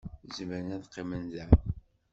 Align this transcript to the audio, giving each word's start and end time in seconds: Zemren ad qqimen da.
Zemren 0.35 0.73
ad 0.75 0.83
qqimen 0.91 1.23
da. 1.33 1.45